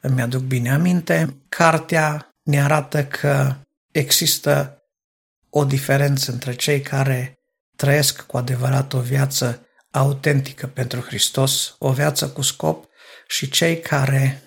îmi 0.00 0.22
aduc 0.22 0.42
bine 0.42 0.72
aminte. 0.72 1.42
Cartea 1.48 2.28
ne 2.42 2.62
arată 2.62 3.04
că 3.04 3.54
există 3.90 4.78
o 5.50 5.64
diferență 5.64 6.32
între 6.32 6.54
cei 6.54 6.80
care 6.80 7.38
trăiesc 7.76 8.22
cu 8.22 8.36
adevărat 8.36 8.92
o 8.92 9.00
viață 9.00 9.66
autentică 9.90 10.66
pentru 10.66 11.00
Hristos, 11.00 11.74
o 11.78 11.92
viață 11.92 12.28
cu 12.28 12.42
scop, 12.42 12.84
și 13.26 13.48
cei 13.48 13.80
care 13.80 14.42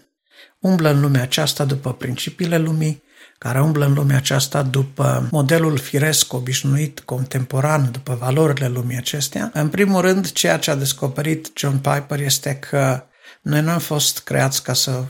umblă 0.68 0.90
în 0.90 1.00
lumea 1.00 1.22
aceasta 1.22 1.66
după 1.66 1.94
principiile 1.94 2.58
lumii, 2.58 3.04
care 3.38 3.62
umblă 3.62 3.86
în 3.86 3.94
lumea 3.94 4.18
aceasta 4.18 4.62
după 4.64 5.28
modelul 5.32 5.78
firesc, 5.78 6.34
obișnuit, 6.34 7.00
contemporan, 7.00 7.92
după 7.92 8.16
valorile 8.16 8.68
lumii 8.68 8.98
acestea. 8.98 9.52
În 9.54 9.70
primul 9.70 10.02
rând, 10.02 10.32
ceea 10.32 10.58
ce 10.58 10.72
a 10.72 10.76
descoperit 10.76 11.52
John 11.56 11.78
Piper 11.78 12.20
este 12.20 12.56
că 12.56 13.04
noi 13.42 13.62
nu 13.62 13.72
am 13.72 13.80
fost 13.80 14.20
creați 14.20 14.64
ca 14.64 14.74
să 14.74 15.04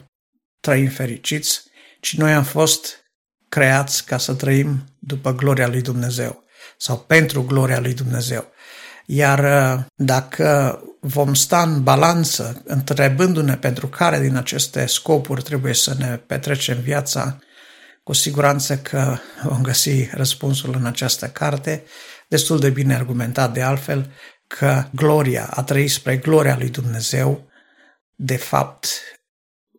trăim 0.60 0.90
fericiți, 0.90 1.64
ci 2.00 2.18
noi 2.18 2.34
am 2.34 2.44
fost 2.44 3.06
creați 3.50 4.06
ca 4.06 4.18
să 4.18 4.34
trăim 4.34 4.84
după 5.00 5.36
gloria 5.36 5.68
lui 5.68 5.82
Dumnezeu 5.82 6.44
sau 6.78 6.98
pentru 6.98 7.44
gloria 7.44 7.80
lui 7.80 7.94
Dumnezeu. 7.94 8.52
Iar 9.10 9.40
uh, 9.40 9.86
dacă 9.96 10.80
vom 11.00 11.34
sta 11.34 11.62
în 11.62 11.84
balanță, 11.84 12.62
întrebându-ne 12.66 13.58
pentru 13.58 13.88
care 13.88 14.20
din 14.20 14.36
aceste 14.36 14.86
scopuri 14.86 15.42
trebuie 15.42 15.74
să 15.74 15.96
ne 15.98 16.18
petrecem 16.18 16.80
viața, 16.80 17.40
cu 18.04 18.14
siguranță 18.14 18.78
că 18.78 19.18
vom 19.44 19.62
găsi 19.62 20.10
răspunsul 20.12 20.76
în 20.76 20.86
această 20.86 21.28
carte, 21.28 21.84
destul 22.28 22.60
de 22.60 22.70
bine 22.70 22.96
argumentat 22.96 23.54
de 23.54 23.62
altfel, 23.62 24.12
că 24.48 24.84
gloria, 24.96 25.50
a 25.54 25.64
trăi 25.64 25.88
spre 25.88 26.18
gloria 26.18 26.58
lui 26.58 26.70
Dumnezeu, 26.70 27.50
de 28.16 28.38
fapt, 28.38 28.88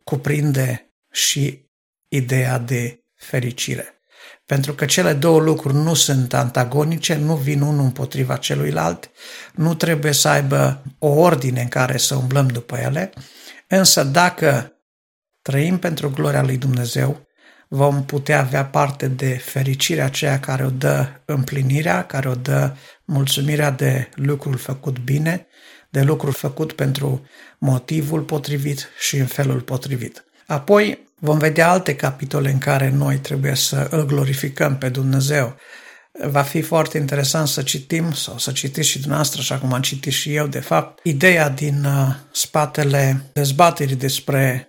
cuprinde 0.05 0.93
și 1.11 1.67
ideea 2.09 2.59
de 2.59 3.01
fericire. 3.15 3.98
Pentru 4.47 4.75
că 4.75 4.85
cele 4.85 5.13
două 5.13 5.41
lucruri 5.41 5.75
nu 5.75 5.95
sunt 5.95 6.35
antagonice, 6.35 7.15
nu 7.15 7.35
vin 7.35 7.61
unul 7.61 7.85
împotriva 7.85 8.37
celuilalt, 8.37 9.11
nu 9.55 9.75
trebuie 9.75 10.13
să 10.13 10.29
aibă 10.29 10.83
o 10.99 11.09
ordine 11.09 11.61
în 11.61 11.69
care 11.69 11.97
să 11.97 12.15
umblăm 12.15 12.47
după 12.47 12.77
ele, 12.77 13.13
însă 13.69 14.05
dacă 14.05 14.73
trăim 15.43 15.79
pentru 15.79 16.11
gloria 16.11 16.43
lui 16.43 16.57
Dumnezeu, 16.57 17.27
vom 17.69 18.05
putea 18.05 18.39
avea 18.39 18.65
parte 18.65 19.09
de 19.09 19.29
fericirea 19.29 20.05
aceea 20.05 20.41
care 20.41 20.65
o 20.65 20.71
dă 20.71 21.09
împlinirea, 21.25 22.07
care 22.07 22.29
o 22.29 22.35
dă 22.35 22.77
mulțumirea 23.05 23.71
de 23.71 24.09
lucrul 24.15 24.57
făcut 24.57 24.99
bine, 24.99 25.47
de 25.91 26.03
lucrul 26.03 26.33
făcut 26.33 26.73
pentru 26.73 27.27
motivul 27.59 28.23
potrivit 28.23 28.89
și 28.99 29.17
în 29.17 29.27
felul 29.27 29.61
potrivit. 29.61 30.25
Apoi, 30.47 31.08
Vom 31.19 31.39
vedea 31.39 31.71
alte 31.71 31.97
capitole 31.97 32.51
în 32.51 32.59
care 32.59 32.91
noi 32.91 33.17
trebuie 33.17 33.55
să 33.55 33.87
îl 33.91 34.07
glorificăm 34.07 34.79
pe 34.79 34.89
Dumnezeu. 34.89 35.57
Va 36.23 36.43
fi 36.43 36.63
foarte 36.63 36.99
interesant 36.99 37.49
să 37.49 37.63
citim 37.63 38.13
sau 38.13 38.39
să 38.39 38.53
citiți 38.53 38.89
și 38.89 38.99
dumneavoastră, 38.99 39.41
așa 39.41 39.59
cum 39.59 39.73
am 39.73 39.81
citit 39.81 40.13
și 40.13 40.35
eu, 40.35 40.47
de 40.47 40.61
fapt, 40.61 41.01
ideea 41.03 41.49
din 41.49 41.85
uh, 41.85 42.15
spatele 42.33 43.31
dezbaterii 43.33 43.97
despre 43.97 44.69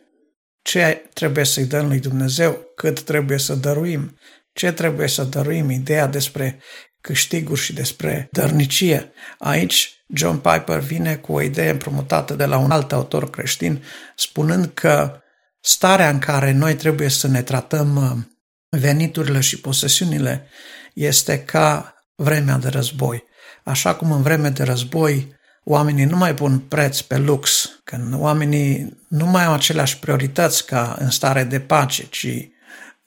ce 0.61 1.09
trebuie 1.13 1.45
să-i 1.45 1.65
dăm 1.65 1.87
lui 1.87 1.99
Dumnezeu, 1.99 2.59
cât 2.75 3.01
trebuie 3.01 3.37
să 3.37 3.55
dăruim, 3.55 4.17
ce 4.53 4.71
trebuie 4.71 5.07
să 5.07 5.23
dăruim, 5.23 5.69
ideea 5.69 6.07
despre 6.07 6.59
câștiguri 7.01 7.59
și 7.59 7.73
despre 7.73 8.27
dărnicie. 8.31 9.11
Aici 9.37 10.03
John 10.13 10.37
Piper 10.37 10.79
vine 10.79 11.15
cu 11.15 11.33
o 11.33 11.41
idee 11.41 11.69
împrumutată 11.69 12.33
de 12.33 12.45
la 12.45 12.57
un 12.57 12.71
alt 12.71 12.91
autor 12.91 13.29
creștin, 13.29 13.83
spunând 14.15 14.71
că 14.73 15.21
Starea 15.59 16.09
în 16.09 16.19
care 16.19 16.51
noi 16.51 16.75
trebuie 16.75 17.09
să 17.09 17.27
ne 17.27 17.41
tratăm 17.41 17.95
uh, 17.95 18.79
veniturile 18.79 19.39
și 19.39 19.59
posesiunile 19.59 20.47
este 20.93 21.43
ca 21.43 21.93
vremea 22.15 22.57
de 22.57 22.67
război. 22.67 23.23
Așa 23.63 23.95
cum 23.95 24.11
în 24.11 24.21
vreme 24.21 24.49
de 24.49 24.63
război 24.63 25.37
oamenii 25.63 26.05
nu 26.05 26.17
mai 26.17 26.33
pun 26.33 26.59
preț 26.59 27.01
pe 27.01 27.17
lux, 27.17 27.69
când 27.83 28.13
oamenii 28.13 28.97
nu 29.07 29.25
mai 29.25 29.45
au 29.45 29.53
aceleași 29.53 29.99
priorități 29.99 30.65
ca 30.65 30.95
în 30.99 31.09
stare 31.09 31.43
de 31.43 31.59
pace, 31.59 32.05
ci 32.09 32.27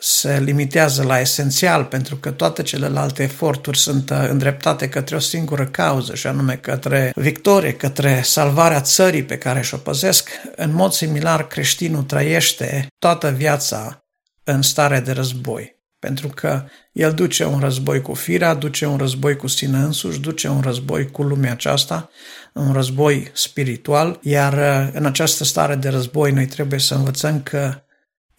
se 0.05 0.41
limitează 0.41 1.03
la 1.03 1.21
esențial, 1.21 1.85
pentru 1.85 2.17
că 2.17 2.31
toate 2.31 2.63
celelalte 2.63 3.23
eforturi 3.23 3.79
sunt 3.79 4.11
uh, 4.11 4.27
îndreptate 4.29 4.89
către 4.89 5.17
o 5.17 5.19
singură 5.19 5.67
cauză, 5.67 6.15
și 6.15 6.27
anume 6.27 6.57
către 6.57 7.13
victorie, 7.15 7.73
către 7.73 8.21
salvarea 8.25 8.81
țării 8.81 9.25
pe 9.25 9.39
care 9.39 9.63
și-o 9.63 9.77
păzesc. 9.77 10.31
În 10.57 10.75
mod 10.75 10.93
similar, 10.93 11.47
creștinul 11.47 12.03
trăiește 12.03 12.87
toată 12.99 13.31
viața 13.31 14.05
în 14.45 14.63
stare 14.63 15.01
de 15.01 15.13
război, 15.13 15.77
pentru 15.99 16.29
că 16.29 16.65
el 16.93 17.13
duce 17.13 17.45
un 17.45 17.61
război 17.61 18.01
cu 18.01 18.15
firea, 18.15 18.55
duce 18.55 18.87
un 18.87 18.97
război 18.97 19.37
cu 19.37 19.47
sine 19.47 19.79
însuși, 19.79 20.21
duce 20.21 20.49
un 20.49 20.61
război 20.61 21.11
cu 21.11 21.23
lumea 21.23 21.53
aceasta, 21.53 22.11
un 22.55 22.73
război 22.73 23.31
spiritual, 23.33 24.19
iar 24.23 24.53
uh, 24.53 24.91
în 24.93 25.07
această 25.07 25.45
stare 25.45 25.75
de 25.75 25.89
război 25.89 26.33
noi 26.33 26.47
trebuie 26.47 26.81
să 26.81 26.95
învățăm 26.95 27.43
că 27.43 27.83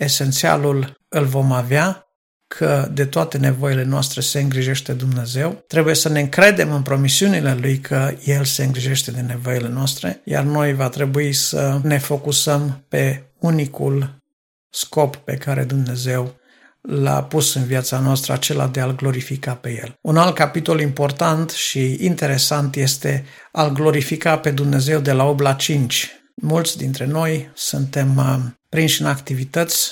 esențialul 0.04 0.98
îl 1.10 1.26
vom 1.26 1.52
avea 1.52 2.08
că 2.48 2.88
de 2.92 3.06
toate 3.06 3.38
nevoile 3.38 3.84
noastre 3.84 4.22
se 4.22 4.40
îngrijește 4.40 4.94
Dumnezeu. 4.94 5.64
Trebuie 5.68 5.96
să 5.96 6.10
ne 6.10 6.20
încredem 6.20 6.72
în 6.72 6.82
promisiunile 6.82 7.54
Lui 7.54 7.80
că 7.80 8.14
El 8.24 8.44
se 8.44 8.64
îngrijește 8.64 9.12
de 9.12 9.22
nevoile 9.22 9.68
noastre, 9.68 10.22
iar 10.26 10.44
noi 10.44 10.74
va 10.74 10.90
trebui 10.90 11.34
să 11.34 11.80
ne 11.84 11.98
focusăm 11.98 12.86
pe 12.88 13.24
unicul 13.40 14.22
scop 14.70 15.16
pe 15.16 15.36
care 15.36 15.64
Dumnezeu 15.64 16.36
l-a 16.82 17.24
pus 17.24 17.54
în 17.54 17.64
viața 17.64 18.00
noastră, 18.00 18.34
acela 18.34 18.68
de 18.68 18.80
a-L 18.80 18.96
glorifica 18.96 19.56
pe 19.56 19.80
El. 19.82 19.96
Un 20.02 20.18
alt 20.18 20.36
capitol 20.36 20.80
important 20.80 21.50
și 21.50 21.98
interesant 22.00 22.76
este 22.76 23.26
a-L 23.52 23.72
glorifica 23.72 24.38
pe 24.38 24.52
Dumnezeu 24.52 25.00
de 25.00 25.12
la 25.12 25.24
8 25.24 25.42
la 25.42 25.54
5. 25.54 26.12
Mulți 26.42 26.78
dintre 26.78 27.06
noi 27.06 27.52
suntem 27.54 28.18
uh, 28.18 28.40
prinși 28.74 29.01
în 29.01 29.08
activități 29.08 29.92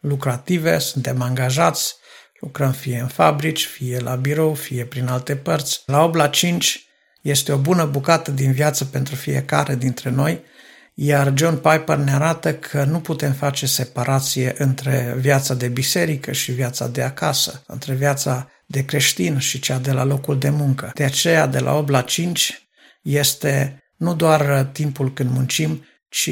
lucrative, 0.00 0.78
suntem 0.78 1.22
angajați, 1.22 1.94
lucrăm 2.40 2.72
fie 2.72 2.98
în 2.98 3.06
fabrici, 3.06 3.66
fie 3.66 3.98
la 3.98 4.14
birou, 4.14 4.54
fie 4.54 4.84
prin 4.84 5.06
alte 5.06 5.36
părți. 5.36 5.82
La 5.86 6.04
8 6.04 6.14
la 6.14 6.28
5 6.28 6.84
este 7.22 7.52
o 7.52 7.56
bună 7.56 7.84
bucată 7.84 8.30
din 8.30 8.52
viață 8.52 8.84
pentru 8.84 9.14
fiecare 9.14 9.74
dintre 9.74 10.10
noi 10.10 10.44
iar 10.94 11.32
John 11.36 11.54
Piper 11.56 11.96
ne 11.96 12.12
arată 12.12 12.54
că 12.54 12.84
nu 12.84 13.00
putem 13.00 13.32
face 13.32 13.66
separație 13.66 14.54
între 14.58 15.14
viața 15.18 15.54
de 15.54 15.68
biserică 15.68 16.32
și 16.32 16.52
viața 16.52 16.88
de 16.88 17.02
acasă, 17.02 17.62
între 17.66 17.94
viața 17.94 18.50
de 18.66 18.84
creștin 18.84 19.38
și 19.38 19.60
cea 19.60 19.78
de 19.78 19.92
la 19.92 20.04
locul 20.04 20.38
de 20.38 20.50
muncă. 20.50 20.90
De 20.94 21.04
aceea, 21.04 21.46
de 21.46 21.58
la 21.58 21.74
8 21.74 21.88
la 21.88 22.02
5 22.02 22.68
este 23.02 23.82
nu 23.96 24.14
doar 24.14 24.64
timpul 24.64 25.12
când 25.12 25.30
muncim, 25.30 25.84
ci 26.08 26.30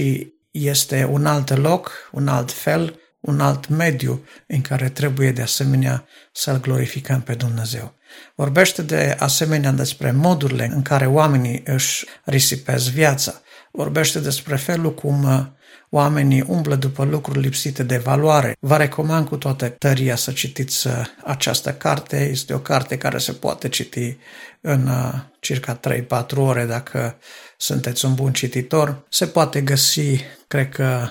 este 0.66 1.08
un 1.10 1.26
alt 1.26 1.56
loc, 1.56 1.90
un 2.12 2.28
alt 2.28 2.52
fel, 2.52 3.00
un 3.20 3.40
alt 3.40 3.68
mediu 3.68 4.24
în 4.46 4.60
care 4.60 4.88
trebuie 4.88 5.32
de 5.32 5.42
asemenea 5.42 6.06
să-L 6.32 6.60
glorificăm 6.60 7.20
pe 7.20 7.34
Dumnezeu. 7.34 7.94
Vorbește 8.34 8.82
de 8.82 9.16
asemenea 9.18 9.70
despre 9.70 10.10
modurile 10.10 10.70
în 10.74 10.82
care 10.82 11.06
oamenii 11.06 11.62
își 11.64 12.06
risipesc 12.24 12.88
viața 12.90 13.40
vorbește 13.72 14.20
despre 14.20 14.56
felul 14.56 14.94
cum 14.94 15.22
uh, 15.22 15.46
oamenii 15.90 16.44
umblă 16.46 16.74
după 16.74 17.04
lucruri 17.04 17.40
lipsite 17.40 17.82
de 17.82 17.96
valoare. 17.96 18.56
Vă 18.60 18.76
recomand 18.76 19.28
cu 19.28 19.36
toată 19.36 19.68
tăria 19.68 20.16
să 20.16 20.32
citiți 20.32 20.86
uh, 20.86 20.92
această 21.24 21.72
carte. 21.72 22.28
Este 22.30 22.54
o 22.54 22.58
carte 22.58 22.98
care 22.98 23.18
se 23.18 23.32
poate 23.32 23.68
citi 23.68 24.16
în 24.60 24.86
uh, 24.86 25.12
circa 25.40 25.80
3-4 26.24 26.36
ore 26.36 26.64
dacă 26.64 27.16
sunteți 27.56 28.04
un 28.04 28.14
bun 28.14 28.32
cititor. 28.32 29.06
Se 29.08 29.26
poate 29.26 29.60
găsi, 29.60 30.24
cred 30.48 30.68
că, 30.68 31.10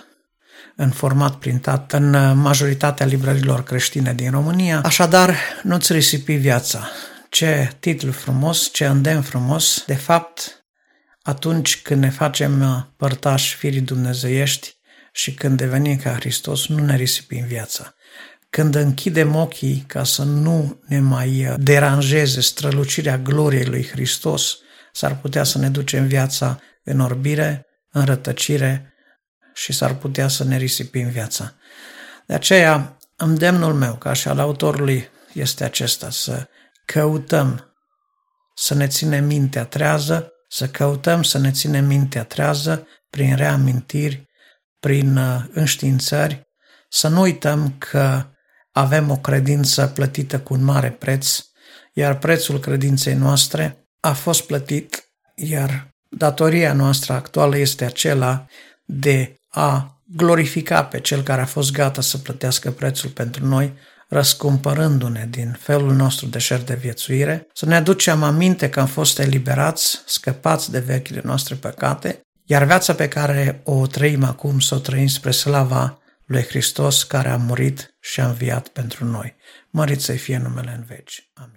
în 0.76 0.90
format 0.90 1.36
printat 1.36 1.94
în 1.94 2.38
majoritatea 2.40 3.06
librărilor 3.06 3.64
creștine 3.64 4.14
din 4.14 4.32
România. 4.32 4.82
Așadar, 4.84 5.36
nu-ți 5.64 5.94
risipi 5.94 6.34
viața. 6.34 6.90
Ce 7.30 7.72
titlu 7.80 8.12
frumos, 8.12 8.70
ce 8.72 8.86
îndemn 8.86 9.22
frumos. 9.22 9.84
De 9.86 9.96
fapt, 9.96 10.57
atunci 11.28 11.82
când 11.82 12.02
ne 12.02 12.10
facem 12.10 12.62
uh, 12.62 12.84
părtași 12.98 13.56
firii 13.56 13.82
dumnezeiești 13.82 14.76
și 15.12 15.34
când 15.34 15.58
devenim 15.58 15.98
ca 15.98 16.14
Hristos, 16.14 16.68
nu 16.68 16.86
ne 16.86 16.96
risipim 16.96 17.46
viața. 17.46 17.94
Când 18.50 18.76
închidem 18.76 19.36
ochii 19.36 19.84
ca 19.88 20.04
să 20.04 20.24
nu 20.24 20.82
ne 20.88 21.00
mai 21.00 21.48
uh, 21.48 21.54
deranjeze 21.58 22.42
strălucirea 22.42 23.18
gloriei 23.18 23.66
lui 23.66 23.88
Hristos, 23.88 24.58
s-ar 24.92 25.20
putea 25.20 25.44
să 25.44 25.58
ne 25.58 25.70
ducem 25.70 26.08
viața 26.08 26.60
în 26.84 27.00
orbire, 27.00 27.66
în 27.92 28.06
rătăcire 28.06 28.94
și 29.54 29.74
s-ar 29.74 29.96
putea 29.96 30.28
să 30.28 30.44
ne 30.44 30.58
risipim 30.58 31.10
viața. 31.10 31.54
De 32.28 32.34
aceea, 32.34 32.98
îndemnul 33.16 33.74
meu, 33.74 33.96
ca 33.96 34.14
și 34.14 34.28
al 34.28 34.40
autorului, 34.40 35.10
este 35.34 35.64
acesta, 35.64 36.10
să 36.10 36.48
căutăm, 36.86 37.76
să 38.56 38.74
ne 38.74 38.88
ținem 38.88 39.26
mintea 39.26 39.66
trează, 39.66 40.32
să 40.48 40.68
căutăm 40.68 41.24
să 41.24 41.38
ne 41.38 41.52
ținem 41.52 41.86
mintea 41.86 42.24
trează 42.24 42.88
prin 43.10 43.36
reamintiri, 43.36 44.28
prin 44.80 45.18
uh, 45.18 45.44
înștiințări, 45.52 46.48
să 46.90 47.08
nu 47.08 47.22
uităm 47.22 47.76
că 47.78 48.26
avem 48.72 49.10
o 49.10 49.18
credință 49.18 49.88
plătită 49.88 50.40
cu 50.40 50.54
un 50.54 50.64
mare 50.64 50.92
preț, 50.92 51.40
iar 51.94 52.18
prețul 52.18 52.60
credinței 52.60 53.14
noastre 53.14 53.88
a 54.00 54.14
fost 54.14 54.46
plătit, 54.46 55.10
iar 55.36 55.96
datoria 56.10 56.74
noastră 56.74 57.14
actuală 57.14 57.58
este 57.58 57.86
acela 57.86 58.46
de 58.86 59.36
a 59.48 60.02
glorifica 60.04 60.86
pe 60.86 61.00
cel 61.00 61.24
care 61.24 61.42
a 61.42 61.46
fost 61.46 61.72
gata 61.72 62.02
să 62.02 62.18
plătească 62.18 62.72
prețul 62.72 63.10
pentru 63.10 63.46
noi, 63.46 63.74
răscumpărându-ne 64.08 65.28
din 65.30 65.58
felul 65.60 65.94
nostru 65.94 66.26
de 66.26 66.40
șer 66.40 66.62
de 66.62 66.76
viețuire, 66.76 67.48
să 67.54 67.66
ne 67.66 67.76
aducem 67.76 68.24
aminte 68.24 68.70
că 68.70 68.80
am 68.80 68.88
fost 68.88 69.20
eliberați, 69.20 70.02
scăpați 70.06 70.72
de 70.72 70.80
vechile 70.80 71.22
noastre 71.24 71.56
păcate, 71.56 72.22
iar 72.44 72.64
viața 72.64 72.94
pe 72.94 73.08
care 73.08 73.62
o 73.64 73.88
trăim 73.88 74.24
acum 74.24 74.60
să 74.60 74.76
o 74.76 74.80
trăim 74.80 75.08
spre 75.08 75.32
slava 75.32 76.02
lui 76.26 76.44
Hristos 76.44 77.04
care 77.04 77.30
a 77.30 77.38
murit 77.38 77.96
și 78.00 78.20
a 78.20 78.28
înviat 78.28 78.68
pentru 78.68 79.06
noi. 79.06 79.36
Mărit 79.70 80.02
să 80.02 80.12
fie 80.12 80.38
numele 80.38 80.74
în 80.78 80.84
veci. 80.88 81.30
Amin. 81.34 81.57